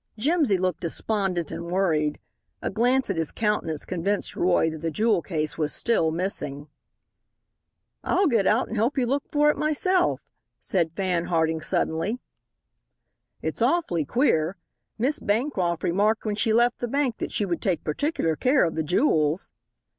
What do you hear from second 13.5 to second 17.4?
awfully queer. Miss Bancroft remarked when she left the bank that